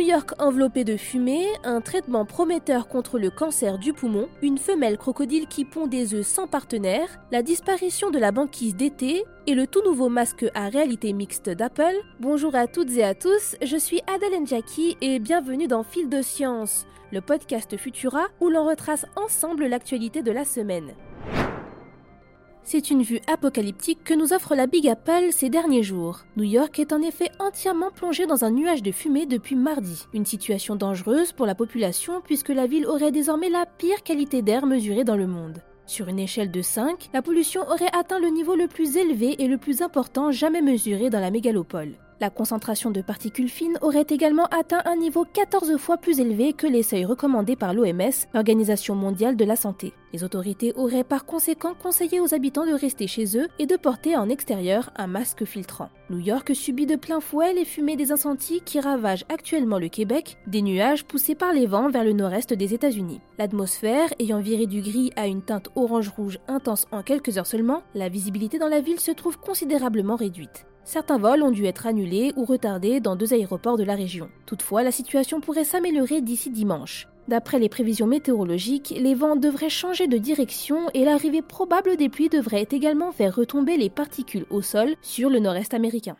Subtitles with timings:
[0.00, 5.46] York enveloppé de fumée, un traitement prometteur contre le cancer du poumon, une femelle crocodile
[5.46, 9.82] qui pond des œufs sans partenaire, la disparition de la banquise d'été et le tout
[9.84, 11.96] nouveau masque à réalité mixte d'Apple.
[12.18, 16.22] Bonjour à toutes et à tous, je suis Adèle Jackie et bienvenue dans Fil de
[16.22, 20.94] Science, le podcast Futura où l'on retrace ensemble l'actualité de la semaine.
[22.62, 26.20] C'est une vue apocalyptique que nous offre la Big Apple ces derniers jours.
[26.36, 30.06] New York est en effet entièrement plongée dans un nuage de fumée depuis mardi.
[30.12, 34.66] Une situation dangereuse pour la population puisque la ville aurait désormais la pire qualité d'air
[34.66, 35.62] mesurée dans le monde.
[35.86, 39.48] Sur une échelle de 5, la pollution aurait atteint le niveau le plus élevé et
[39.48, 41.96] le plus important jamais mesuré dans la mégalopole.
[42.20, 46.66] La concentration de particules fines aurait également atteint un niveau 14 fois plus élevé que
[46.66, 49.94] les seuils recommandés par l'OMS, l'Organisation mondiale de la santé.
[50.12, 54.18] Les autorités auraient par conséquent conseillé aux habitants de rester chez eux et de porter
[54.18, 55.88] en extérieur un masque filtrant.
[56.10, 60.36] New York subit de plein fouet les fumées des incendies qui ravagent actuellement le Québec,
[60.46, 63.22] des nuages poussés par les vents vers le nord-est des États-Unis.
[63.38, 68.10] L'atmosphère ayant viré du gris à une teinte orange-rouge intense en quelques heures seulement, la
[68.10, 70.66] visibilité dans la ville se trouve considérablement réduite.
[70.92, 74.28] Certains vols ont dû être annulés ou retardés dans deux aéroports de la région.
[74.44, 77.06] Toutefois, la situation pourrait s'améliorer d'ici dimanche.
[77.28, 82.28] D'après les prévisions météorologiques, les vents devraient changer de direction et l'arrivée probable des pluies
[82.28, 86.16] devrait également faire retomber les particules au sol sur le nord-est américain.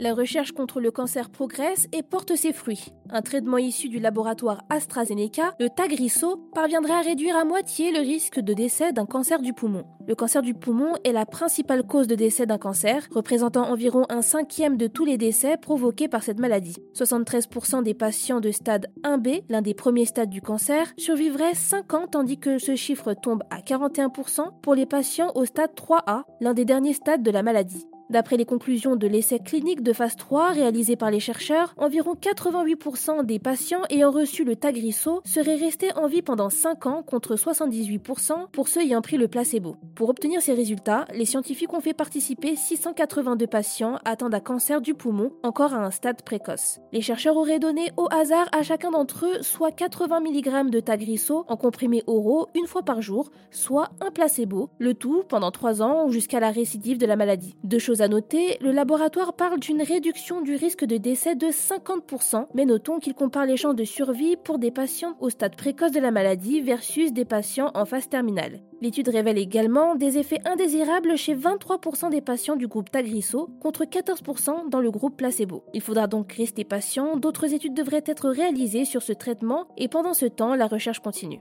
[0.00, 2.88] La recherche contre le cancer progresse et porte ses fruits.
[3.10, 8.40] Un traitement issu du laboratoire AstraZeneca, le Tagrisso, parviendrait à réduire à moitié le risque
[8.40, 9.84] de décès d'un cancer du poumon.
[10.08, 14.20] Le cancer du poumon est la principale cause de décès d'un cancer, représentant environ un
[14.20, 16.76] cinquième de tous les décès provoqués par cette maladie.
[16.94, 22.06] 73% des patients de stade 1B, l'un des premiers stades du cancer, survivraient 5 ans
[22.10, 26.64] tandis que ce chiffre tombe à 41% pour les patients au stade 3A, l'un des
[26.64, 27.86] derniers stades de la maladie.
[28.14, 33.26] D'après les conclusions de l'essai clinique de phase 3 réalisé par les chercheurs, environ 88%
[33.26, 38.50] des patients ayant reçu le Tagrisso seraient restés en vie pendant 5 ans contre 78%
[38.52, 39.74] pour ceux ayant pris le placebo.
[39.96, 44.94] Pour obtenir ces résultats, les scientifiques ont fait participer 682 patients atteints d'un cancer du
[44.94, 46.78] poumon, encore à un stade précoce.
[46.92, 51.46] Les chercheurs auraient donné au hasard à chacun d'entre eux soit 80 mg de Tagrisso
[51.48, 56.06] en comprimés oraux une fois par jour, soit un placebo, le tout pendant 3 ans
[56.06, 57.56] ou jusqu'à la récidive de la maladie.
[57.64, 62.64] Deux choses noter, le laboratoire parle d'une réduction du risque de décès de 50%, mais
[62.64, 66.10] notons qu'il compare les chances de survie pour des patients au stade précoce de la
[66.10, 68.60] maladie versus des patients en phase terminale.
[68.80, 74.68] L'étude révèle également des effets indésirables chez 23% des patients du groupe Tagrisso contre 14%
[74.68, 75.64] dans le groupe placebo.
[75.72, 80.14] Il faudra donc rester patient, d'autres études devraient être réalisées sur ce traitement et pendant
[80.14, 81.40] ce temps, la recherche continue.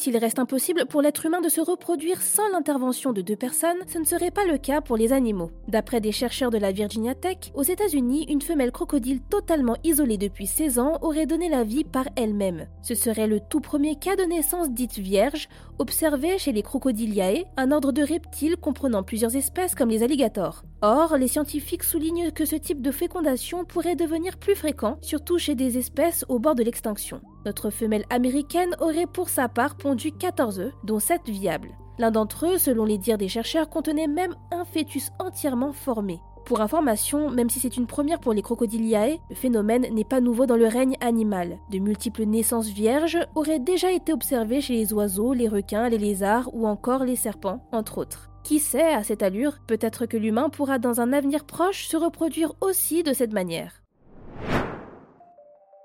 [0.00, 3.98] S'il reste impossible pour l'être humain de se reproduire sans l'intervention de deux personnes, ce
[3.98, 5.50] ne serait pas le cas pour les animaux.
[5.68, 10.46] D'après des chercheurs de la Virginia Tech, aux États-Unis, une femelle crocodile totalement isolée depuis
[10.46, 12.66] 16 ans aurait donné la vie par elle-même.
[12.80, 17.70] Ce serait le tout premier cas de naissance dite vierge observé chez les Crocodiliae, un
[17.70, 20.62] ordre de reptiles comprenant plusieurs espèces comme les alligators.
[20.82, 25.54] Or, les scientifiques soulignent que ce type de fécondation pourrait devenir plus fréquent, surtout chez
[25.54, 27.20] des espèces au bord de l'extinction.
[27.44, 31.76] Notre femelle américaine aurait pour sa part pondu 14 œufs, dont 7 viables.
[31.98, 36.18] L'un d'entre eux, selon les dires des chercheurs, contenait même un fœtus entièrement formé.
[36.50, 40.46] Pour information, même si c'est une première pour les crocodiliae, le phénomène n'est pas nouveau
[40.46, 41.60] dans le règne animal.
[41.70, 46.52] De multiples naissances vierges auraient déjà été observées chez les oiseaux, les requins, les lézards
[46.52, 48.30] ou encore les serpents, entre autres.
[48.42, 52.52] Qui sait, à cette allure, peut-être que l'humain pourra dans un avenir proche se reproduire
[52.60, 53.84] aussi de cette manière.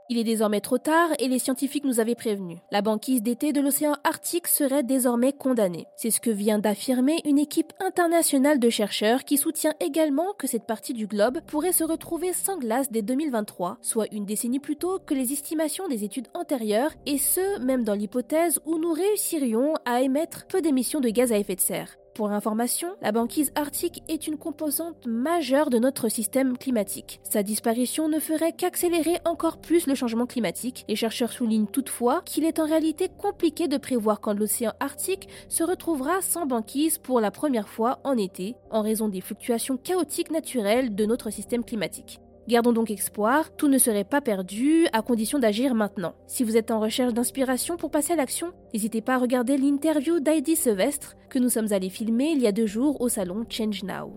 [0.07, 2.59] Il est désormais trop tard et les scientifiques nous avaient prévenus.
[2.71, 5.87] La banquise d'été de l'océan Arctique serait désormais condamnée.
[5.95, 10.67] C'est ce que vient d'affirmer une équipe internationale de chercheurs qui soutient également que cette
[10.67, 14.99] partie du globe pourrait se retrouver sans glace dès 2023, soit une décennie plus tôt
[15.03, 20.03] que les estimations des études antérieures, et ce, même dans l'hypothèse où nous réussirions à
[20.03, 21.97] émettre peu d'émissions de gaz à effet de serre.
[22.15, 27.19] Pour information, la banquise arctique est une composante majeure de notre système climatique.
[27.29, 30.85] Sa disparition ne ferait qu'accélérer encore plus le changement climatique.
[30.87, 35.65] Les chercheurs soulignent toutefois qu'il est en réalité compliqué de prévoir quand l'océan Arctique se
[35.65, 40.95] retrouvera sans banquise pour la première fois en été, en raison des fluctuations chaotiques naturelles
[40.95, 42.21] de notre système climatique.
[42.47, 46.13] Gardons donc espoir, tout ne serait pas perdu à condition d'agir maintenant.
[46.27, 50.19] Si vous êtes en recherche d'inspiration pour passer à l'action, n'hésitez pas à regarder l'interview
[50.19, 53.83] d'Heidi Sevestre que nous sommes allés filmer il y a deux jours au salon Change
[53.83, 54.13] Now.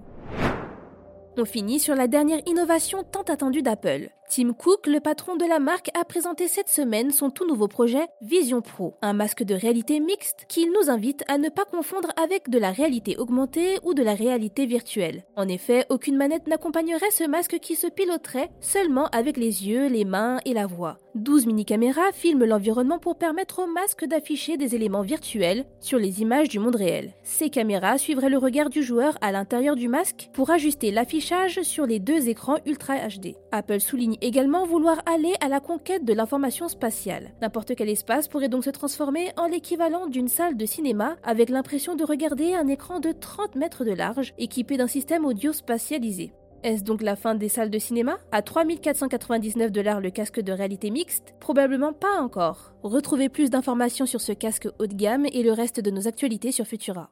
[1.39, 4.11] On finit sur la dernière innovation tant attendue d'Apple.
[4.29, 8.09] Tim Cook, le patron de la marque, a présenté cette semaine son tout nouveau projet
[8.21, 12.51] Vision Pro, un masque de réalité mixte qu'il nous invite à ne pas confondre avec
[12.51, 15.25] de la réalité augmentée ou de la réalité virtuelle.
[15.37, 20.05] En effet, aucune manette n'accompagnerait ce masque qui se piloterait seulement avec les yeux, les
[20.05, 20.99] mains et la voix.
[21.15, 26.51] 12 mini-caméras filment l'environnement pour permettre au masque d'afficher des éléments virtuels sur les images
[26.51, 27.15] du monde réel.
[27.23, 31.87] Ces caméras suivraient le regard du joueur à l'intérieur du masque pour ajuster l'affichage sur
[31.87, 33.35] les deux écrans Ultra HD.
[33.53, 37.33] Apple souligne également vouloir aller à la conquête de l'information spatiale.
[37.41, 41.95] N'importe quel espace pourrait donc se transformer en l'équivalent d'une salle de cinéma avec l'impression
[41.95, 46.33] de regarder un écran de 30 mètres de large équipé d'un système audio spatialisé.
[46.65, 48.19] Est-ce donc la fin des salles de cinéma?
[48.33, 51.35] À 3499 dollars le casque de réalité mixte?
[51.39, 52.73] Probablement pas encore.
[52.83, 56.51] Retrouvez plus d'informations sur ce casque haut de gamme et le reste de nos actualités
[56.51, 57.11] sur Futura.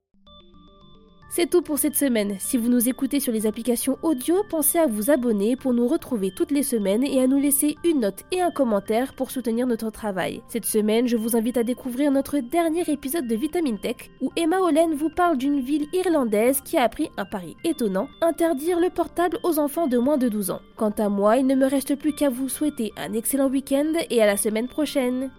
[1.28, 2.36] C'est tout pour cette semaine.
[2.38, 6.30] Si vous nous écoutez sur les applications audio, pensez à vous abonner pour nous retrouver
[6.30, 9.90] toutes les semaines et à nous laisser une note et un commentaire pour soutenir notre
[9.90, 10.42] travail.
[10.48, 14.60] Cette semaine, je vous invite à découvrir notre dernier épisode de Vitamine Tech où Emma
[14.60, 19.38] Hollen vous parle d'une ville irlandaise qui a appris un pari étonnant, interdire le portable
[19.42, 20.60] aux enfants de moins de 12 ans.
[20.76, 24.22] Quant à moi, il ne me reste plus qu'à vous souhaiter un excellent week-end et
[24.22, 25.30] à la semaine prochaine.